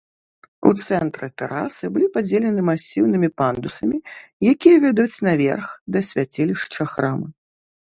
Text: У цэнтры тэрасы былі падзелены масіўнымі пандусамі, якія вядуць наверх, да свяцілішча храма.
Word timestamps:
У 0.69 0.69
цэнтры 0.85 1.27
тэрасы 1.41 1.85
былі 1.97 2.07
падзелены 2.15 2.61
масіўнымі 2.69 3.29
пандусамі, 3.41 3.97
якія 4.55 4.77
вядуць 4.89 5.17
наверх, 5.29 5.67
да 5.97 6.05
свяцілішча 6.11 6.91
храма. 6.97 7.27